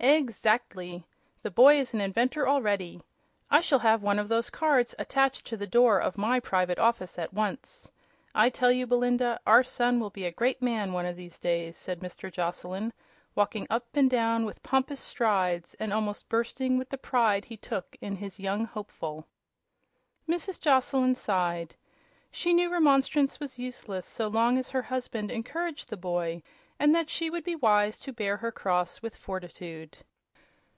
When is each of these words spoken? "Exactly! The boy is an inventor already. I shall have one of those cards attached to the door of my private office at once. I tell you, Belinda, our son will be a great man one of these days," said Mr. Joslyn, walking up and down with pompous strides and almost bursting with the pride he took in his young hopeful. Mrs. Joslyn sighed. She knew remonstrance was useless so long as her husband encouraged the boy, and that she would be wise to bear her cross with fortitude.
"Exactly! 0.00 1.04
The 1.42 1.50
boy 1.50 1.76
is 1.76 1.92
an 1.92 2.00
inventor 2.00 2.46
already. 2.48 3.00
I 3.50 3.60
shall 3.60 3.80
have 3.80 4.00
one 4.00 4.20
of 4.20 4.28
those 4.28 4.48
cards 4.48 4.94
attached 4.96 5.44
to 5.46 5.56
the 5.56 5.66
door 5.66 6.00
of 6.00 6.16
my 6.16 6.38
private 6.38 6.78
office 6.78 7.18
at 7.18 7.34
once. 7.34 7.90
I 8.32 8.48
tell 8.48 8.70
you, 8.70 8.86
Belinda, 8.86 9.40
our 9.44 9.64
son 9.64 9.98
will 9.98 10.10
be 10.10 10.24
a 10.24 10.30
great 10.30 10.62
man 10.62 10.92
one 10.92 11.04
of 11.04 11.16
these 11.16 11.40
days," 11.40 11.76
said 11.76 11.98
Mr. 11.98 12.30
Joslyn, 12.32 12.92
walking 13.34 13.66
up 13.70 13.88
and 13.94 14.08
down 14.08 14.44
with 14.44 14.62
pompous 14.62 15.00
strides 15.00 15.74
and 15.80 15.92
almost 15.92 16.28
bursting 16.28 16.78
with 16.78 16.90
the 16.90 16.98
pride 16.98 17.46
he 17.46 17.56
took 17.56 17.96
in 18.00 18.16
his 18.16 18.38
young 18.38 18.66
hopeful. 18.66 19.26
Mrs. 20.28 20.60
Joslyn 20.60 21.16
sighed. 21.16 21.74
She 22.30 22.52
knew 22.52 22.70
remonstrance 22.70 23.40
was 23.40 23.58
useless 23.58 24.06
so 24.06 24.28
long 24.28 24.58
as 24.58 24.70
her 24.70 24.82
husband 24.82 25.32
encouraged 25.32 25.88
the 25.88 25.96
boy, 25.96 26.42
and 26.80 26.94
that 26.94 27.10
she 27.10 27.28
would 27.28 27.42
be 27.42 27.56
wise 27.56 27.98
to 27.98 28.12
bear 28.12 28.36
her 28.36 28.52
cross 28.52 29.02
with 29.02 29.16
fortitude. 29.16 29.98